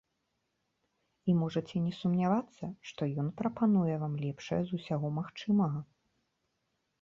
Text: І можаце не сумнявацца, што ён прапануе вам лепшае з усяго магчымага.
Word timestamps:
І 1.33 1.35
можаце 1.41 1.75
не 1.87 1.93
сумнявацца, 1.97 2.69
што 2.93 3.01
ён 3.25 3.29
прапануе 3.43 3.95
вам 4.05 4.13
лепшае 4.25 4.59
з 4.71 4.81
усяго 4.81 5.07
магчымага. 5.21 5.79